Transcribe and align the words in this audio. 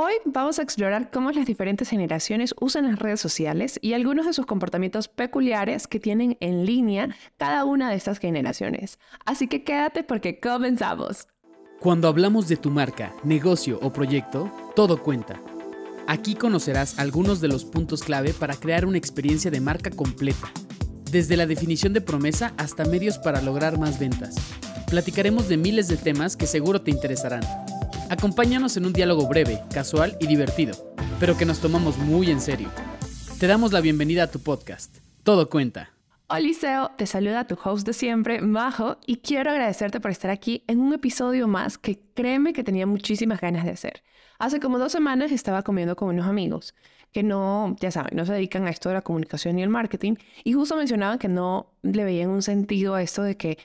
Hoy 0.00 0.12
vamos 0.26 0.60
a 0.60 0.62
explorar 0.62 1.10
cómo 1.10 1.32
las 1.32 1.44
diferentes 1.44 1.88
generaciones 1.88 2.54
usan 2.60 2.86
las 2.86 3.00
redes 3.00 3.20
sociales 3.20 3.80
y 3.82 3.94
algunos 3.94 4.26
de 4.26 4.32
sus 4.32 4.46
comportamientos 4.46 5.08
peculiares 5.08 5.88
que 5.88 5.98
tienen 5.98 6.36
en 6.38 6.64
línea 6.64 7.08
cada 7.36 7.64
una 7.64 7.90
de 7.90 7.96
estas 7.96 8.20
generaciones. 8.20 9.00
Así 9.24 9.48
que 9.48 9.64
quédate 9.64 10.04
porque 10.04 10.38
comenzamos. 10.38 11.26
Cuando 11.80 12.06
hablamos 12.06 12.46
de 12.46 12.56
tu 12.56 12.70
marca, 12.70 13.12
negocio 13.24 13.80
o 13.82 13.92
proyecto, 13.92 14.52
todo 14.76 15.02
cuenta. 15.02 15.40
Aquí 16.06 16.36
conocerás 16.36 17.00
algunos 17.00 17.40
de 17.40 17.48
los 17.48 17.64
puntos 17.64 18.04
clave 18.04 18.32
para 18.34 18.54
crear 18.54 18.86
una 18.86 18.98
experiencia 18.98 19.50
de 19.50 19.60
marca 19.60 19.90
completa, 19.90 20.52
desde 21.10 21.36
la 21.36 21.46
definición 21.46 21.92
de 21.92 22.02
promesa 22.02 22.54
hasta 22.56 22.84
medios 22.84 23.18
para 23.18 23.42
lograr 23.42 23.80
más 23.80 23.98
ventas. 23.98 24.36
Platicaremos 24.88 25.48
de 25.48 25.56
miles 25.56 25.88
de 25.88 25.96
temas 25.96 26.36
que 26.36 26.46
seguro 26.46 26.82
te 26.82 26.92
interesarán. 26.92 27.42
Acompáñanos 28.10 28.74
en 28.78 28.86
un 28.86 28.94
diálogo 28.94 29.28
breve, 29.28 29.60
casual 29.72 30.16
y 30.18 30.26
divertido, 30.26 30.74
pero 31.20 31.36
que 31.36 31.44
nos 31.44 31.60
tomamos 31.60 31.98
muy 31.98 32.30
en 32.30 32.40
serio. 32.40 32.70
Te 33.38 33.46
damos 33.46 33.70
la 33.72 33.82
bienvenida 33.82 34.22
a 34.22 34.30
tu 34.30 34.40
podcast. 34.40 34.96
Todo 35.24 35.50
cuenta. 35.50 35.90
Hola 36.28 36.92
te 36.96 37.06
saluda 37.06 37.46
tu 37.46 37.58
host 37.62 37.86
de 37.86 37.92
siempre, 37.92 38.40
Majo, 38.40 38.96
y 39.06 39.16
quiero 39.16 39.50
agradecerte 39.50 40.00
por 40.00 40.10
estar 40.10 40.30
aquí 40.30 40.64
en 40.68 40.80
un 40.80 40.94
episodio 40.94 41.48
más 41.48 41.76
que 41.76 42.00
créeme 42.14 42.54
que 42.54 42.64
tenía 42.64 42.86
muchísimas 42.86 43.42
ganas 43.42 43.64
de 43.66 43.72
hacer. 43.72 44.02
Hace 44.38 44.58
como 44.58 44.78
dos 44.78 44.92
semanas 44.92 45.30
estaba 45.30 45.62
comiendo 45.62 45.94
con 45.94 46.08
unos 46.08 46.26
amigos 46.26 46.74
que 47.12 47.22
no, 47.22 47.76
ya 47.80 47.90
saben, 47.90 48.16
no 48.16 48.26
se 48.26 48.32
dedican 48.32 48.66
a 48.66 48.70
esto 48.70 48.88
de 48.88 48.96
la 48.96 49.02
comunicación 49.02 49.58
y 49.58 49.62
el 49.62 49.70
marketing, 49.70 50.14
y 50.44 50.52
justo 50.52 50.76
mencionaban 50.76 51.18
que 51.18 51.28
no 51.28 51.72
le 51.82 52.04
veían 52.04 52.30
un 52.30 52.42
sentido 52.42 52.94
a 52.94 53.02
esto 53.02 53.22
de 53.22 53.36
que 53.36 53.58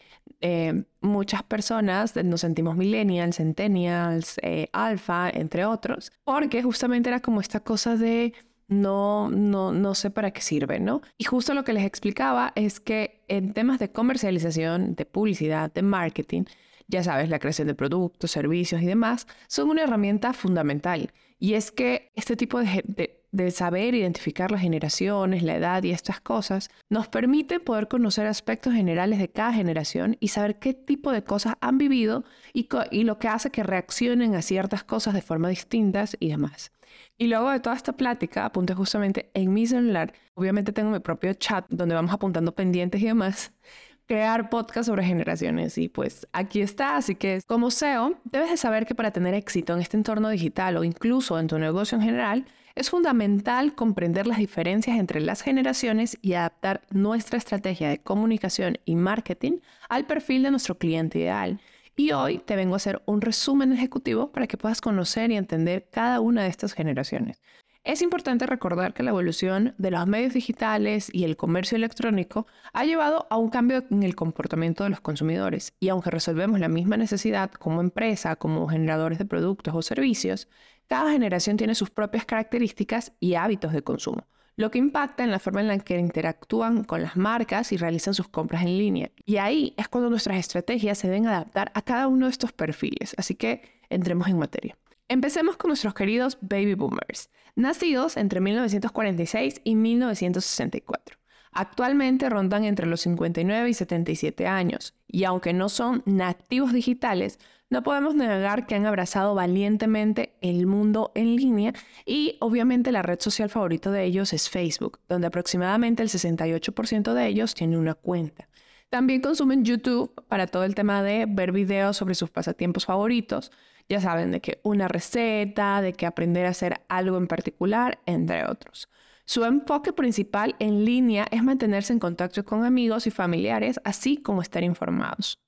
eh, 0.46 0.84
muchas 1.00 1.42
personas 1.42 2.18
nos 2.18 2.42
sentimos 2.42 2.76
millennials, 2.76 3.38
centennials, 3.38 4.38
eh, 4.42 4.68
alfa, 4.74 5.30
entre 5.30 5.66
otros, 5.66 6.12
porque 6.26 6.62
justamente 6.62 7.08
era 7.08 7.22
como 7.22 7.40
esta 7.40 7.62
cosa 7.62 7.96
de 7.96 8.34
no, 8.68 9.30
no, 9.30 9.72
no 9.72 9.96
sé 9.96 10.10
para 10.10 10.32
qué 10.32 10.42
sirve, 10.42 10.82
¿no? 10.82 11.02
Y 11.18 11.24
justo 11.24 11.54
lo 11.54 11.64
que 11.64 11.72
les 11.72 11.86
explicaba 11.86 12.52
es 12.56 12.82
que 12.82 13.24
en 13.30 13.54
temas 13.54 13.80
de 13.80 13.94
comercialización, 13.94 14.96
de 14.96 15.06
publicidad, 15.06 15.72
de 15.72 15.82
marketing, 15.82 16.44
ya 16.90 17.04
sabes, 17.04 17.30
la 17.30 17.40
creación 17.40 17.70
de 17.70 17.76
productos, 17.76 18.32
servicios 18.32 18.82
y 18.82 18.86
demás, 18.86 19.28
son 19.48 19.70
una 19.70 19.84
herramienta 19.84 20.34
fundamental. 20.34 21.14
Y 21.40 21.54
es 21.54 21.72
que 21.72 22.12
este 22.16 22.36
tipo 22.36 22.60
de, 22.60 22.84
de 22.86 23.23
saber 23.52 23.96
identificar 23.96 24.52
las 24.52 24.62
generaciones, 24.62 25.44
la 25.44 25.56
edad 25.56 25.84
y 25.84 25.92
estas 25.92 26.22
cosas, 26.22 26.70
nos 26.90 27.08
permite 27.08 27.60
poder 27.60 27.88
conocer 27.88 28.28
aspectos 28.28 28.74
generales 28.74 29.20
de 29.20 29.30
cada 29.30 29.54
generación 29.54 30.18
y 30.20 30.30
saber 30.30 30.60
qué 30.60 30.74
tipo 30.74 31.12
de 31.12 31.24
cosas 31.24 31.56
han 31.62 31.78
vivido 31.78 32.24
y, 32.54 32.68
lo 33.04 33.18
que 33.20 33.28
hace 33.28 33.50
que 33.50 33.64
reaccionen 33.64 34.36
a 34.36 34.42
ciertas 34.42 34.84
cosas 34.84 35.14
de 35.14 35.22
forma 35.22 35.50
distintas 35.50 36.16
y 36.20 36.30
demás. 36.30 36.72
Y 37.18 37.28
luego 37.28 37.50
de 37.50 37.60
toda 37.60 37.76
esta 37.76 37.94
plática, 37.94 38.46
apunté 38.46 38.76
justamente 38.76 39.32
en 39.34 39.52
mi 39.52 39.66
celular, 39.66 40.14
obviamente 40.36 40.72
tengo 40.72 40.92
mi 40.92 41.00
propio 41.00 41.34
chat 41.34 41.66
donde 41.70 41.96
vamos 41.96 42.14
apuntando 42.14 42.54
pendientes 42.54 43.02
y 43.02 43.06
demás, 43.06 43.52
crear 44.06 44.50
podcast 44.50 44.90
sobre 44.90 45.06
generaciones 45.06 45.78
y 45.78 45.90
pues 45.90 46.28
aquí 46.34 46.62
está, 46.62 46.98
así 46.98 47.16
que 47.16 47.42
como 47.48 47.72
SEO, 47.72 48.20
debes 48.26 48.52
de 48.52 48.58
saber 48.58 48.86
que 48.86 48.94
para 48.94 49.12
tener 49.12 49.34
éxito 49.34 49.74
en 49.74 49.80
este 49.80 49.98
entorno 49.98 50.30
digital 50.30 50.78
o 50.78 50.84
incluso 50.84 51.40
en 51.40 51.48
tu 51.48 51.58
negocio 51.58 51.98
en 51.98 52.04
general, 52.04 52.46
es 52.76 52.90
fundamental 52.90 53.76
comprender 53.76 54.26
las 54.26 54.40
diferencias 54.40 54.98
entre 54.98 55.22
las 55.22 55.42
generaciones 55.42 56.18
y 56.22 56.34
adaptar 56.34 56.82
nuestra 56.90 57.38
estrategia 57.38 57.90
de 57.90 58.00
comunicación 58.00 58.80
y 58.86 58.96
marketing 58.96 59.60
al 59.90 60.06
perfil 60.06 60.44
de 60.44 60.52
nuestro 60.52 60.78
cliente 60.78 61.20
ideal. 61.20 61.60
Y 61.96 62.12
hoy 62.12 62.40
te 62.40 62.56
vengo 62.56 62.74
a 62.74 62.78
hacer 62.78 63.04
un 63.06 63.22
resumen 63.22 63.72
ejecutivo 63.72 64.32
para 64.32 64.48
que 64.48 64.58
puedas 64.58 64.82
conocer 64.82 65.30
y 65.30 65.38
entender 65.38 65.88
cada 65.92 66.20
una 66.20 66.44
de 66.44 66.50
estas 66.50 66.74
generaciones. 66.74 67.42
Es 67.86 68.02
importante 68.02 68.46
recordar 68.46 68.94
que 68.94 69.04
la 69.04 69.10
evolución 69.10 69.76
de 69.78 69.92
los 69.92 70.08
medios 70.08 70.34
digitales 70.34 71.10
y 71.14 71.26
el 71.26 71.36
comercio 71.36 71.76
electrónico 71.76 72.48
ha 72.72 72.86
llevado 72.86 73.28
a 73.30 73.36
un 73.36 73.50
cambio 73.50 73.84
en 73.92 74.04
el 74.04 74.16
comportamiento 74.16 74.86
de 74.86 74.90
los 74.90 75.02
consumidores 75.02 75.74
y 75.82 75.90
aunque 75.90 76.10
resolvemos 76.10 76.62
la 76.62 76.70
misma 76.70 76.96
necesidad 76.96 77.52
como 77.52 77.82
empresa, 77.82 78.38
como 78.38 78.70
generadores 78.70 79.18
de 79.18 79.26
productos 79.26 79.76
o 79.76 79.82
servicios, 79.82 80.48
cada 80.88 81.12
generación 81.12 81.58
tiene 81.58 81.76
sus 81.76 81.90
propias 81.90 82.24
características 82.24 83.12
y 83.20 83.36
hábitos 83.36 83.74
de 83.74 83.82
consumo, 83.82 84.28
lo 84.56 84.72
que 84.72 84.80
impacta 84.80 85.26
en 85.26 85.32
la 85.32 85.40
forma 85.40 85.60
en 85.60 85.68
la 85.68 85.80
que 85.80 86.00
interactúan 86.00 86.86
con 86.86 87.02
las 87.02 87.18
marcas 87.18 87.74
y 87.74 87.78
realizan 87.78 88.14
sus 88.14 88.30
compras 88.30 88.62
en 88.62 88.78
línea. 88.78 89.12
Y 89.26 89.38
ahí 89.38 89.74
es 89.76 89.90
cuando 89.90 90.10
nuestras 90.10 90.38
estrategias 90.38 91.00
se 91.00 91.08
deben 91.08 91.28
adaptar 91.28 91.70
a 91.76 91.82
cada 91.82 92.08
uno 92.08 92.28
de 92.28 92.32
estos 92.32 92.54
perfiles, 92.54 93.14
así 93.18 93.36
que 93.36 93.62
entremos 93.90 94.30
en 94.30 94.40
materia. 94.40 94.78
Empecemos 95.14 95.58
con 95.58 95.70
nuestros 95.70 95.94
queridos 95.94 96.40
baby 96.42 96.74
boomers, 96.74 97.30
nacidos 97.56 98.18
entre 98.18 98.42
1946 98.42 99.62
y 99.64 99.76
1964. 99.76 101.20
Actualmente 101.52 102.32
rondan 102.32 102.64
entre 102.64 102.88
los 102.88 103.02
59 103.02 103.70
y 103.70 103.74
77 103.76 104.48
años, 104.48 104.96
y 105.08 105.26
aunque 105.26 105.54
no 105.54 105.70
son 105.70 106.02
nativos 106.08 106.74
digitales, 106.74 107.38
no 107.70 107.84
podemos 107.84 108.16
negar 108.16 108.66
que 108.66 108.74
han 108.74 108.88
abrazado 108.88 109.36
valientemente 109.36 110.34
el 110.42 110.66
mundo 110.66 111.12
en 111.14 111.36
línea 111.36 111.74
y 112.08 112.38
obviamente 112.40 112.92
la 112.92 113.04
red 113.04 113.20
social 113.20 113.52
favorita 113.52 113.92
de 113.92 114.06
ellos 114.06 114.34
es 114.34 114.50
Facebook, 114.50 115.00
donde 115.08 115.28
aproximadamente 115.28 116.02
el 116.02 116.10
68% 116.10 117.14
de 117.14 117.28
ellos 117.28 117.54
tiene 117.54 117.78
una 117.78 117.94
cuenta. 117.94 118.50
También 118.90 119.22
consumen 119.22 119.64
YouTube 119.64 120.12
para 120.28 120.48
todo 120.48 120.64
el 120.64 120.74
tema 120.74 121.04
de 121.04 121.28
ver 121.28 121.52
videos 121.52 121.98
sobre 121.98 122.16
sus 122.16 122.32
pasatiempos 122.32 122.86
favoritos. 122.88 123.52
Ya 123.90 124.00
saben 124.00 124.32
de 124.32 124.42
que 124.42 124.60
una 124.64 124.88
receta, 124.88 125.82
de 125.82 125.94
que 125.94 126.06
aprender 126.06 126.46
a 126.46 126.50
hacer 126.50 126.82
algo 126.88 127.18
en 127.18 127.28
particular, 127.28 128.00
entre 128.06 128.46
otros. 128.46 128.90
Su 129.26 129.46
enfoque 129.46 129.94
principal 129.94 130.56
en 130.60 130.84
línea 130.84 131.26
es 131.32 131.44
mantenerse 131.44 131.94
en 131.94 132.00
contacto 132.00 132.44
con 132.44 132.66
amigos 132.66 133.08
y 133.08 133.12
familiares, 133.12 133.80
así 133.84 134.18
como 134.18 134.42
estar 134.42 134.64
informados. 134.64 135.40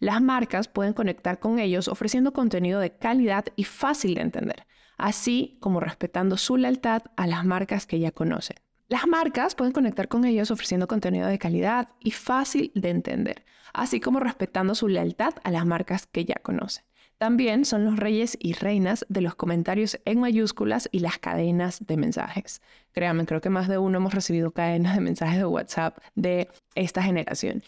Las 0.00 0.20
marcas 0.20 0.66
pueden 0.66 0.94
conectar 0.94 1.38
con 1.38 1.60
ellos 1.60 1.86
ofreciendo 1.86 2.32
contenido 2.32 2.80
de 2.80 2.90
calidad 2.90 3.44
y 3.54 3.62
fácil 3.62 4.14
de 4.14 4.22
entender, 4.22 4.66
así 4.98 5.58
como 5.60 5.78
respetando 5.78 6.36
su 6.36 6.56
lealtad 6.56 7.02
a 7.16 7.28
las 7.28 7.44
marcas 7.44 7.86
que 7.86 8.00
ya 8.00 8.10
conocen. 8.10 8.56
Las 8.88 9.06
marcas 9.06 9.54
pueden 9.54 9.72
conectar 9.72 10.08
con 10.08 10.24
ellos 10.24 10.50
ofreciendo 10.50 10.88
contenido 10.88 11.28
de 11.28 11.38
calidad 11.38 11.88
y 12.00 12.10
fácil 12.10 12.72
de 12.74 12.90
entender, 12.90 13.44
así 13.72 14.00
como 14.00 14.18
respetando 14.18 14.74
su 14.74 14.88
lealtad 14.88 15.34
a 15.44 15.50
las 15.50 15.64
marcas 15.64 16.06
que 16.06 16.24
ya 16.24 16.34
conocen. 16.42 16.84
También 17.22 17.64
son 17.64 17.84
los 17.84 18.00
reyes 18.00 18.36
y 18.40 18.54
reinas 18.54 19.06
de 19.08 19.20
los 19.20 19.36
comentarios 19.36 19.96
en 20.06 20.18
mayúsculas 20.18 20.88
y 20.90 20.98
las 20.98 21.18
cadenas 21.18 21.86
de 21.86 21.96
mensajes. 21.96 22.60
Créanme, 22.90 23.26
creo 23.26 23.40
que 23.40 23.48
más 23.48 23.68
de 23.68 23.78
uno 23.78 23.98
hemos 23.98 24.12
recibido 24.12 24.50
cadenas 24.50 24.96
de 24.96 25.02
mensajes 25.02 25.38
de 25.38 25.44
WhatsApp 25.44 25.98
de 26.16 26.48
esta 26.74 27.00
generación. 27.00 27.62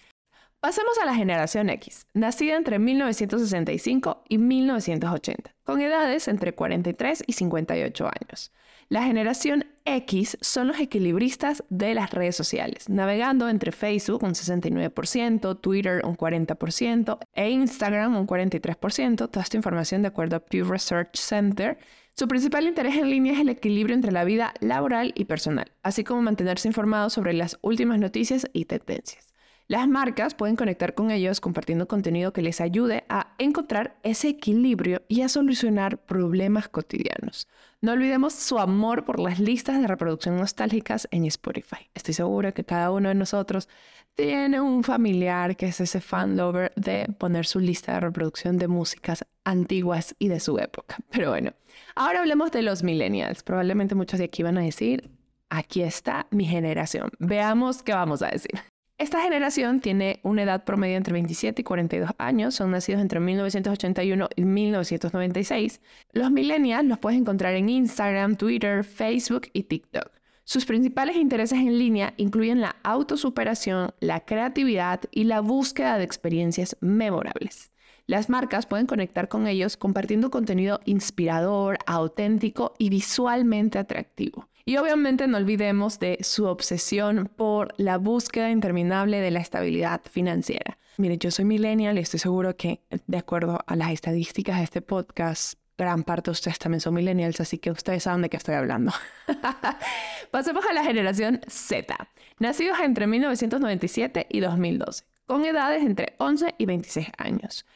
Pasemos 0.65 0.97
a 0.97 1.05
la 1.05 1.15
generación 1.15 1.69
X, 1.69 2.07
nacida 2.15 2.57
entre 2.57 2.79
1965 2.79 4.25
y 4.31 4.39
1980, 4.39 5.55
con 5.63 5.83
edades 5.83 6.27
entre 6.27 6.55
43 6.55 7.23
y 7.27 7.35
58 7.35 8.07
años. 8.07 8.51
La 8.89 9.03
generación 9.03 9.67
X 9.85 10.39
son 10.41 10.69
los 10.69 10.81
equilibristas 10.81 11.65
de 11.69 11.93
las 11.93 12.13
redes 12.13 12.35
sociales, 12.37 12.89
navegando 12.89 13.51
entre 13.51 13.73
Facebook 13.73 14.23
un 14.23 14.33
69%, 14.33 15.61
Twitter 15.61 16.01
un 16.03 16.17
40% 16.17 17.19
e 17.35 17.51
Instagram 17.51 18.17
un 18.17 18.27
43%, 18.27 19.17
toda 19.17 19.43
esta 19.43 19.59
información 19.59 20.01
de 20.01 20.09
acuerdo 20.09 20.37
a 20.37 20.41
Pew 20.41 20.65
Research 20.65 21.15
Center. 21.15 21.77
Su 22.15 22.27
principal 22.27 22.67
interés 22.67 22.97
en 22.97 23.11
línea 23.11 23.35
es 23.35 23.41
el 23.41 23.51
equilibrio 23.51 23.95
entre 23.95 24.13
la 24.13 24.25
vida 24.25 24.55
laboral 24.61 25.13
y 25.15 25.27
personal, 25.27 25.71
así 25.83 26.05
como 26.05 26.23
mantenerse 26.23 26.69
informado 26.69 27.11
sobre 27.11 27.35
las 27.35 27.59
últimas 27.61 27.99
noticias 27.99 28.49
y 28.55 28.65
tendencias. 28.65 29.34
Las 29.67 29.89
marcas 29.89 30.35
pueden 30.35 30.57
conectar 30.57 30.95
con 30.95 31.11
ellos 31.11 31.41
compartiendo 31.41 31.89
contenido 31.89 32.35
que 32.35 32.43
les 32.43 32.61
ayude 32.61 33.05
a 33.09 33.35
encontrar 33.39 33.97
ese 34.03 34.29
equilibrio 34.29 35.01
y 35.09 35.23
a 35.23 35.31
solucionar 35.31 36.05
problemas 36.05 36.69
cotidianos. 36.69 37.49
No 37.81 37.93
olvidemos 37.93 38.35
su 38.35 38.59
amor 38.59 39.07
por 39.07 39.19
las 39.19 39.39
listas 39.39 39.81
de 39.81 39.87
reproducción 39.87 40.37
nostálgicas 40.37 41.09
en 41.11 41.25
Spotify. 41.25 41.89
Estoy 41.95 42.13
segura 42.13 42.53
que 42.53 42.65
cada 42.65 42.91
uno 42.91 43.09
de 43.09 43.15
nosotros 43.15 43.71
tiene 44.15 44.61
un 44.61 44.85
familiar 44.85 45.57
que 45.57 45.67
es 45.67 45.81
ese 45.81 46.03
fan 46.03 46.37
lover 46.37 46.71
de 46.77 47.07
poner 47.19 47.47
su 47.47 47.59
lista 47.59 47.95
de 47.95 48.01
reproducción 48.01 48.59
de 48.59 48.69
músicas 48.69 49.25
antiguas 49.45 50.15
y 50.19 50.29
de 50.29 50.41
su 50.41 50.59
época. 50.59 50.99
Pero 51.11 51.31
bueno, 51.31 51.55
ahora 51.97 52.21
hablemos 52.21 52.53
de 52.53 52.61
los 52.61 52.83
millennials. 52.83 53.43
Probablemente 53.43 53.95
muchos 53.95 54.19
de 54.19 54.27
aquí 54.27 54.43
van 54.43 54.59
a 54.59 54.63
decir, 54.63 55.11
aquí 55.49 55.81
está 55.81 56.27
mi 56.31 56.45
generación. 56.45 57.11
Veamos 57.19 57.83
qué 57.83 57.95
vamos 57.95 58.21
a 58.21 58.29
decir. 58.29 58.61
Esta 58.97 59.21
generación 59.23 59.81
tiene 59.81 60.21
una 60.23 60.45
edad 60.45 60.65
promedio 60.65 60.97
entre 60.97 61.13
27 61.13 61.63
y 61.63 61.65
42 61.65 62.11
años, 62.17 62.55
son 62.55 62.71
nacidos 62.71 63.03
entre 63.03 63.19
1981 63.19 64.29
y 64.37 64.45
1996. 64.45 65.81
Los 66.13 66.31
millennials 66.31 66.89
los 66.89 66.99
puedes 66.99 67.19
encontrar 67.19 67.55
en 67.55 67.69
Instagram, 67.69 68.37
Twitter, 68.37 68.85
Facebook 68.85 69.49
y 69.53 69.65
TikTok. 69.65 70.13
Sus 70.45 70.65
principales 70.65 71.17
intereses 71.17 71.59
en 71.59 71.77
línea 71.77 72.15
incluyen 72.19 72.61
la 72.61 72.77
autosuperación, 72.85 73.93
la 73.99 74.21
creatividad 74.21 75.01
y 75.11 75.25
la 75.25 75.41
búsqueda 75.41 75.99
de 75.99 76.05
experiencias 76.05 76.77
memorables. 76.81 77.73
Las 78.07 78.29
marcas 78.29 78.67
pueden 78.67 78.87
conectar 78.87 79.29
con 79.29 79.49
ellos 79.49 79.77
compartiendo 79.77 80.31
contenido 80.31 80.81
inspirador, 80.85 81.79
auténtico 81.87 82.75
y 82.79 82.91
visualmente 82.91 83.79
atractivo. 83.79 84.49
Y 84.67 84.79
obviamente 84.79 85.27
no 85.27 85.37
olvidemos 85.37 85.99
de 85.99 86.19
su 86.23 86.47
obsesión 86.47 87.31
por 87.37 87.75
la 87.77 87.99
búsqueda 87.99 88.51
interminable 88.51 89.21
de 89.21 89.31
la 89.31 89.41
estabilidad 89.41 90.01
financiera. 90.11 90.79
Mire, 90.97 91.19
yo 91.19 91.31
soy 91.31 91.45
millennial 91.45 91.99
y 91.99 92.01
estoy 92.01 92.21
seguro 92.21 92.57
que, 92.57 92.81
de 93.07 93.19
acuerdo 93.19 93.59
a 93.67 93.77
las 93.77 93.91
estadísticas 93.91 94.59
de 94.59 94.65
este 94.65 94.81
podcast, 94.81 95.59
gran 95.77 96.03
parte 96.03 96.31
de 96.31 96.33
ustedes 96.33 96.59
también 96.59 96.81
son 96.81 96.95
millennials, 96.95 97.41
así 97.41 97.59
que 97.59 97.71
ustedes 97.71 98.05
saben 98.05 98.23
de 98.23 98.31
qué 98.31 98.39
estoy 98.39 98.55
hablando. 98.55 98.93
Pasemos 100.31 100.65
a 100.65 100.73
la 100.73 100.83
generación 100.83 101.41
Z, 101.47 101.97
nacidos 102.39 102.79
entre 102.81 103.07
1997 103.07 104.29
y 104.31 104.41
2012, 104.41 105.05
con 105.27 105.45
edades 105.45 105.83
entre 105.83 106.15
11 106.19 106.55
y 106.57 106.65
26 106.65 107.09
años. 107.19 107.67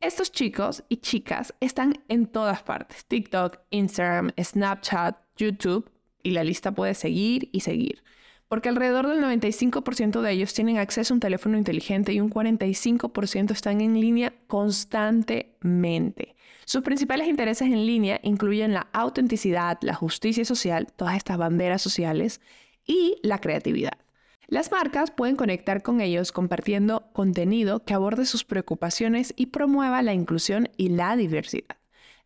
Estos 0.00 0.32
chicos 0.32 0.84
y 0.88 0.98
chicas 0.98 1.54
están 1.60 2.02
en 2.08 2.26
todas 2.26 2.62
partes, 2.62 3.04
TikTok, 3.04 3.58
Instagram, 3.68 4.30
Snapchat, 4.40 5.18
YouTube, 5.36 5.90
y 6.22 6.30
la 6.30 6.44
lista 6.44 6.72
puede 6.72 6.94
seguir 6.94 7.48
y 7.52 7.60
seguir. 7.60 8.02
Porque 8.48 8.68
alrededor 8.68 9.06
del 9.06 9.22
95% 9.22 10.20
de 10.20 10.32
ellos 10.32 10.54
tienen 10.54 10.78
acceso 10.78 11.14
a 11.14 11.16
un 11.16 11.20
teléfono 11.20 11.56
inteligente 11.56 12.12
y 12.12 12.20
un 12.20 12.30
45% 12.30 13.52
están 13.52 13.80
en 13.80 14.00
línea 14.00 14.34
constantemente. 14.48 16.34
Sus 16.64 16.82
principales 16.82 17.28
intereses 17.28 17.68
en 17.68 17.86
línea 17.86 18.20
incluyen 18.22 18.72
la 18.72 18.88
autenticidad, 18.92 19.78
la 19.82 19.94
justicia 19.94 20.44
social, 20.44 20.88
todas 20.94 21.16
estas 21.16 21.38
banderas 21.38 21.82
sociales 21.82 22.40
y 22.86 23.16
la 23.22 23.38
creatividad. 23.38 23.98
Las 24.46 24.72
marcas 24.72 25.12
pueden 25.12 25.36
conectar 25.36 25.82
con 25.82 26.00
ellos 26.00 26.32
compartiendo 26.32 27.08
contenido 27.12 27.84
que 27.84 27.94
aborde 27.94 28.24
sus 28.26 28.44
preocupaciones 28.44 29.32
y 29.36 29.46
promueva 29.46 30.02
la 30.02 30.12
inclusión 30.12 30.68
y 30.76 30.88
la 30.88 31.14
diversidad. 31.14 31.79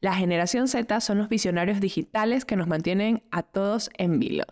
La 0.04 0.14
generación 0.14 0.68
Z 0.68 1.00
son 1.00 1.16
los 1.16 1.30
visionarios 1.30 1.80
digitales 1.80 2.44
que 2.44 2.56
nos 2.56 2.68
mantienen 2.68 3.22
a 3.30 3.42
todos 3.42 3.88
en 3.96 4.20
vilo. 4.20 4.44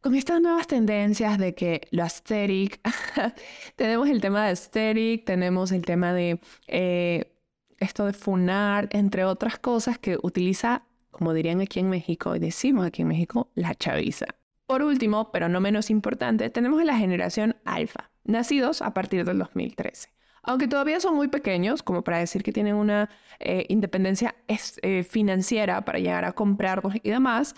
Con 0.00 0.14
estas 0.14 0.40
nuevas 0.40 0.68
tendencias 0.68 1.36
de 1.36 1.54
que 1.54 1.82
lo 1.90 2.02
aesthetic, 2.02 2.80
tenemos 3.76 4.08
el 4.08 4.22
tema 4.22 4.42
de 4.44 4.48
aesthetic, 4.48 5.26
tenemos 5.26 5.70
el 5.72 5.84
tema 5.84 6.14
de 6.14 6.40
eh, 6.66 7.30
esto 7.76 8.06
de 8.06 8.14
funar, 8.14 8.88
entre 8.92 9.26
otras 9.26 9.58
cosas 9.58 9.98
que 9.98 10.16
utiliza, 10.22 10.84
como 11.10 11.34
dirían 11.34 11.60
aquí 11.60 11.80
en 11.80 11.90
México, 11.90 12.34
y 12.34 12.38
decimos 12.38 12.86
aquí 12.86 13.02
en 13.02 13.08
México, 13.08 13.50
la 13.54 13.74
chaviza. 13.74 14.28
Por 14.64 14.82
último, 14.82 15.30
pero 15.30 15.50
no 15.50 15.60
menos 15.60 15.90
importante, 15.90 16.48
tenemos 16.48 16.82
la 16.84 16.96
generación 16.96 17.54
alfa, 17.66 18.10
nacidos 18.24 18.80
a 18.80 18.94
partir 18.94 19.26
del 19.26 19.40
2013 19.40 20.19
aunque 20.42 20.68
todavía 20.68 21.00
son 21.00 21.14
muy 21.14 21.28
pequeños, 21.28 21.82
como 21.82 22.02
para 22.02 22.18
decir 22.18 22.42
que 22.42 22.52
tienen 22.52 22.74
una 22.74 23.10
eh, 23.38 23.66
independencia 23.68 24.34
eh, 24.48 25.02
financiera 25.02 25.84
para 25.84 25.98
llegar 25.98 26.24
a 26.24 26.32
comprarnos 26.32 26.94
y 27.02 27.10
demás, 27.10 27.54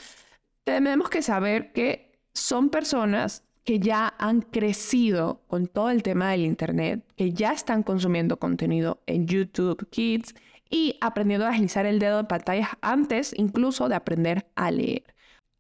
tenemos 0.65 1.11
que 1.11 1.23
saber 1.23 1.73
que 1.73 2.13
son 2.35 2.71
personas 2.71 3.45
que 3.65 3.79
ya 3.79 4.15
han 4.19 4.43
crecido 4.43 5.43
con 5.47 5.67
todo 5.69 5.91
el 5.91 6.03
tema 6.03 6.31
del 6.31 6.43
Internet, 6.43 7.05
que 7.17 7.33
ya 7.33 7.53
están 7.53 7.83
consumiendo 7.83 8.39
contenido 8.39 9.01
en 9.07 9.27
YouTube 9.27 9.89
Kids 9.91 10.35
y 10.69 10.97
aprendiendo 11.01 11.47
a 11.47 11.51
deslizar 11.51 11.87
el 11.87 11.99
dedo 11.99 12.21
en 12.21 12.27
pantallas 12.27 12.71
antes 12.81 13.33
incluso 13.37 13.89
de 13.89 13.95
aprender 13.95 14.47
a 14.57 14.71
leer. 14.71 15.12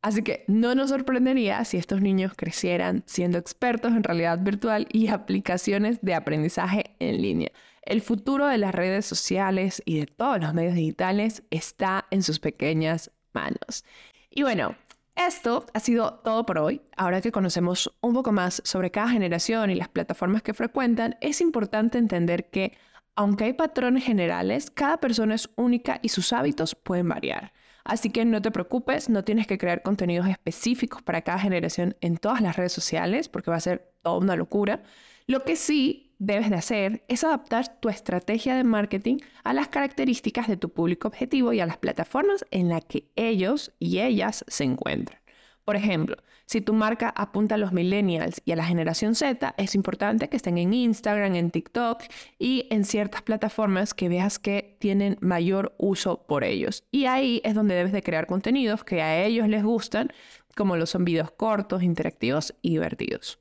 Así 0.02 0.22
que 0.22 0.44
no 0.48 0.74
nos 0.74 0.90
sorprendería 0.90 1.64
si 1.64 1.76
estos 1.76 2.00
niños 2.00 2.32
crecieran 2.36 3.04
siendo 3.06 3.38
expertos 3.38 3.92
en 3.92 4.02
realidad 4.02 4.40
virtual 4.40 4.88
y 4.92 5.08
aplicaciones 5.08 6.00
de 6.02 6.14
aprendizaje 6.14 6.96
en 6.98 7.22
línea. 7.22 7.52
El 7.82 8.00
futuro 8.00 8.46
de 8.48 8.58
las 8.58 8.74
redes 8.74 9.06
sociales 9.06 9.80
y 9.84 10.00
de 10.00 10.06
todos 10.06 10.40
los 10.40 10.54
medios 10.54 10.74
digitales 10.74 11.44
está 11.50 12.06
en 12.10 12.24
sus 12.24 12.40
pequeñas 12.40 13.12
manos. 13.32 13.84
Y 14.28 14.42
bueno, 14.42 14.76
esto 15.14 15.66
ha 15.72 15.78
sido 15.78 16.14
todo 16.24 16.46
por 16.46 16.58
hoy. 16.58 16.80
Ahora 16.96 17.20
que 17.20 17.30
conocemos 17.30 17.96
un 18.00 18.14
poco 18.14 18.32
más 18.32 18.60
sobre 18.64 18.90
cada 18.90 19.08
generación 19.08 19.70
y 19.70 19.76
las 19.76 19.88
plataformas 19.88 20.42
que 20.42 20.54
frecuentan, 20.54 21.16
es 21.20 21.40
importante 21.40 21.98
entender 21.98 22.50
que, 22.50 22.76
aunque 23.14 23.44
hay 23.44 23.52
patrones 23.52 24.04
generales, 24.04 24.70
cada 24.70 24.98
persona 24.98 25.36
es 25.36 25.48
única 25.54 26.00
y 26.02 26.08
sus 26.08 26.32
hábitos 26.32 26.74
pueden 26.74 27.08
variar. 27.08 27.52
Así 27.84 28.10
que 28.10 28.24
no 28.24 28.40
te 28.42 28.50
preocupes, 28.50 29.08
no 29.08 29.24
tienes 29.24 29.46
que 29.46 29.58
crear 29.58 29.82
contenidos 29.82 30.28
específicos 30.28 31.02
para 31.02 31.22
cada 31.22 31.38
generación 31.38 31.96
en 32.00 32.16
todas 32.16 32.40
las 32.40 32.56
redes 32.56 32.72
sociales, 32.72 33.28
porque 33.28 33.50
va 33.50 33.56
a 33.56 33.60
ser 33.60 33.92
toda 34.02 34.18
una 34.18 34.36
locura. 34.36 34.82
Lo 35.26 35.44
que 35.44 35.56
sí 35.56 36.14
debes 36.18 36.50
de 36.50 36.56
hacer 36.56 37.04
es 37.08 37.24
adaptar 37.24 37.80
tu 37.80 37.88
estrategia 37.88 38.54
de 38.54 38.64
marketing 38.64 39.18
a 39.44 39.52
las 39.52 39.68
características 39.68 40.46
de 40.46 40.56
tu 40.56 40.68
público 40.68 41.08
objetivo 41.08 41.52
y 41.52 41.60
a 41.60 41.66
las 41.66 41.78
plataformas 41.78 42.44
en 42.50 42.68
las 42.68 42.84
que 42.84 43.10
ellos 43.16 43.72
y 43.78 43.98
ellas 43.98 44.44
se 44.46 44.64
encuentran. 44.64 45.21
Por 45.64 45.76
ejemplo, 45.76 46.16
si 46.46 46.60
tu 46.60 46.72
marca 46.72 47.12
apunta 47.16 47.54
a 47.54 47.58
los 47.58 47.72
millennials 47.72 48.42
y 48.44 48.52
a 48.52 48.56
la 48.56 48.64
generación 48.64 49.14
Z, 49.14 49.54
es 49.56 49.74
importante 49.76 50.28
que 50.28 50.36
estén 50.36 50.58
en 50.58 50.72
Instagram, 50.72 51.36
en 51.36 51.50
TikTok 51.50 52.02
y 52.38 52.66
en 52.70 52.84
ciertas 52.84 53.22
plataformas 53.22 53.94
que 53.94 54.08
veas 54.08 54.40
que 54.40 54.76
tienen 54.80 55.18
mayor 55.20 55.74
uso 55.78 56.26
por 56.26 56.42
ellos. 56.42 56.84
Y 56.90 57.06
ahí 57.06 57.40
es 57.44 57.54
donde 57.54 57.76
debes 57.76 57.92
de 57.92 58.02
crear 58.02 58.26
contenidos 58.26 58.82
que 58.82 59.02
a 59.02 59.24
ellos 59.24 59.48
les 59.48 59.62
gustan, 59.62 60.12
como 60.56 60.76
lo 60.76 60.86
son 60.86 61.04
videos 61.04 61.30
cortos, 61.30 61.82
interactivos 61.82 62.54
y 62.60 62.70
divertidos. 62.70 63.38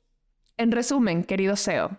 En 0.56 0.70
resumen, 0.70 1.24
querido 1.24 1.56
SEO, 1.56 1.98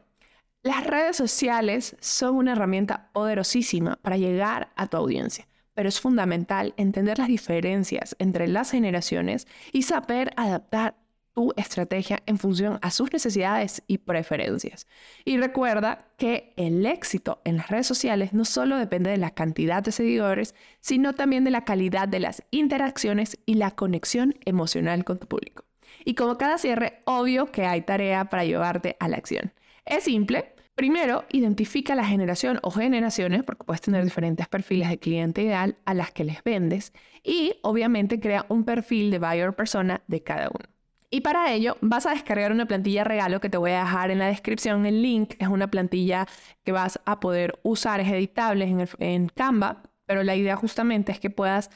las 0.61 0.87
redes 0.87 1.17
sociales 1.17 1.97
son 1.99 2.35
una 2.35 2.53
herramienta 2.53 3.09
poderosísima 3.11 3.97
para 3.97 4.15
llegar 4.15 4.71
a 4.77 4.87
tu 4.87 4.95
audiencia 4.95 5.45
pero 5.73 5.89
es 5.89 5.99
fundamental 5.99 6.73
entender 6.77 7.19
las 7.19 7.27
diferencias 7.27 8.15
entre 8.19 8.47
las 8.47 8.71
generaciones 8.71 9.47
y 9.71 9.83
saber 9.83 10.33
adaptar 10.35 10.95
tu 11.33 11.51
estrategia 11.57 12.21
en 12.25 12.37
función 12.37 12.79
a 12.81 12.91
sus 12.91 13.11
necesidades 13.11 13.83
y 13.87 13.97
preferencias. 13.97 14.87
Y 15.25 15.37
recuerda 15.37 16.05
que 16.17 16.53
el 16.57 16.85
éxito 16.85 17.41
en 17.43 17.57
las 17.57 17.69
redes 17.69 17.87
sociales 17.87 18.33
no 18.33 18.45
solo 18.45 18.77
depende 18.77 19.09
de 19.09 19.17
la 19.17 19.31
cantidad 19.31 19.81
de 19.81 19.91
seguidores, 19.91 20.53
sino 20.79 21.13
también 21.13 21.43
de 21.43 21.51
la 21.51 21.65
calidad 21.65 22.07
de 22.07 22.19
las 22.19 22.43
interacciones 22.51 23.39
y 23.45 23.55
la 23.55 23.71
conexión 23.71 24.35
emocional 24.45 25.03
con 25.03 25.17
tu 25.17 25.27
público. 25.27 25.65
Y 26.05 26.15
como 26.15 26.37
cada 26.37 26.57
cierre, 26.57 26.99
obvio 27.05 27.51
que 27.51 27.65
hay 27.65 27.81
tarea 27.81 28.25
para 28.25 28.45
llevarte 28.45 28.95
a 28.99 29.07
la 29.07 29.17
acción. 29.17 29.53
Es 29.85 30.03
simple, 30.03 30.53
Primero, 30.75 31.25
identifica 31.29 31.93
la 31.93 32.05
generación 32.05 32.59
o 32.63 32.71
generaciones, 32.71 33.43
porque 33.43 33.63
puedes 33.63 33.81
tener 33.81 34.03
diferentes 34.03 34.47
perfiles 34.47 34.89
de 34.89 34.97
cliente 34.97 35.43
ideal 35.43 35.77
a 35.85 35.93
las 35.93 36.11
que 36.11 36.23
les 36.23 36.43
vendes, 36.43 36.93
y 37.23 37.53
obviamente 37.61 38.19
crea 38.19 38.45
un 38.49 38.63
perfil 38.63 39.11
de 39.11 39.19
buyer 39.19 39.53
persona 39.53 40.01
de 40.07 40.23
cada 40.23 40.49
uno. 40.49 40.65
Y 41.11 41.21
para 41.21 41.53
ello 41.53 41.77
vas 41.81 42.07
a 42.07 42.11
descargar 42.11 42.51
una 42.51 42.65
plantilla 42.65 43.03
regalo 43.03 43.39
que 43.39 43.49
te 43.51 43.57
voy 43.57 43.69
a 43.69 43.81
dejar 43.81 44.09
en 44.09 44.17
la 44.17 44.25
descripción. 44.25 44.87
El 44.87 45.03
link 45.03 45.35
es 45.37 45.47
una 45.47 45.69
plantilla 45.69 46.27
que 46.63 46.71
vas 46.71 46.99
a 47.05 47.19
poder 47.19 47.59
usar, 47.61 47.99
es 47.99 48.11
editable 48.11 48.87
en, 48.97 49.29
Canva, 49.29 49.83
pero 50.07 50.23
la 50.23 50.35
idea 50.35 50.55
justamente 50.55 51.11
es 51.11 51.19
que 51.19 51.29
puedas 51.29 51.69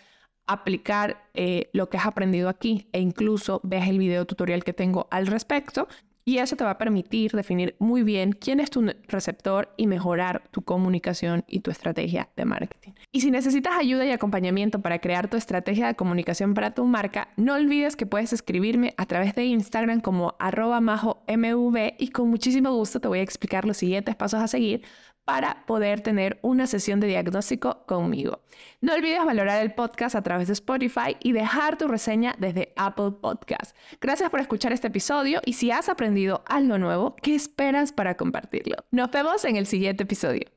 aplicar 0.48 1.30
eh, 1.36 1.70
lo 1.74 1.88
que 1.88 1.98
has 1.98 2.08
aprendido 2.08 2.50
aquí 2.50 2.90
e 2.94 3.00
incluso 3.00 3.62
veas 3.64 3.88
el 3.88 4.00
video 4.00 4.26
tutorial 4.26 4.64
que 4.64 4.74
tengo 4.74 5.08
al 5.12 5.28
respecto 5.28 5.88
y 6.28 6.40
eso 6.40 6.58
te 6.58 6.66
va 6.66 6.72
a 6.72 6.78
permitir 6.78 7.32
definir 7.32 7.78
muy 7.80 8.04
bien 8.04 8.34
quién 8.34 8.60
es 8.60 8.70
tu 8.70 8.86
receptor 9.08 9.74
y 9.78 9.88
mejorar 9.88 10.44
tu 10.52 10.62
comunicación 10.62 11.46
y 11.48 11.62
tu 11.62 11.72
estrategia 11.72 12.28
de 12.36 12.44
marketing. 12.44 12.92
Y 13.14 13.22
si 13.22 13.32
necesitas 13.32 13.78
ayuda 13.80 14.06
y 14.06 14.12
acompañamiento 14.12 14.82
para 14.82 15.00
crear 15.00 15.30
tu 15.30 15.38
estrategia 15.38 15.88
de 15.88 15.96
comunicación 15.96 16.54
para 16.54 16.72
tu 16.72 16.84
marca, 16.84 17.30
no 17.38 17.54
olvides 17.54 17.96
que 17.96 18.06
puedes 18.06 18.34
escribirme 18.34 18.94
a 18.98 19.06
través 19.06 19.36
de 19.36 19.46
Instagram 19.46 20.02
como 20.02 20.36
arroba 20.38 20.82
mv 20.82 21.94
y 21.98 22.10
con 22.10 22.30
muchísimo 22.30 22.74
gusto 22.74 23.00
te 23.00 23.08
voy 23.08 23.20
a 23.20 23.24
explicar 23.24 23.64
los 23.64 23.78
siguientes 23.78 24.18
pasos 24.18 24.42
a 24.42 24.50
seguir 24.50 24.82
para 25.28 25.66
poder 25.66 26.00
tener 26.00 26.40
una 26.42 26.68
sesión 26.68 27.02
de 27.02 27.08
diagnóstico 27.08 27.84
conmigo. 27.86 28.40
No 28.80 28.94
olvides 28.94 29.26
valorar 29.26 29.62
el 29.62 29.74
podcast 29.74 30.16
a 30.16 30.22
través 30.22 30.48
de 30.48 30.54
Spotify 30.54 31.18
y 31.22 31.34
dejar 31.34 31.78
tu 31.78 31.90
reseña 31.90 32.34
desde 32.40 32.72
Apple 32.78 33.12
Podcast. 33.22 33.76
Gracias 34.00 34.30
por 34.30 34.40
escuchar 34.40 34.72
este 34.72 34.88
episodio 34.88 35.42
y 35.46 35.54
si 35.54 35.70
has 35.70 35.90
aprendido 35.90 36.46
algo 36.48 36.78
nuevo, 36.78 37.18
¿qué 37.18 37.36
esperas 37.36 37.92
para 37.92 38.16
compartirlo? 38.16 38.78
Nos 38.92 39.12
vemos 39.12 39.44
en 39.44 39.58
el 39.58 39.68
siguiente 39.68 40.04
episodio. 40.04 40.57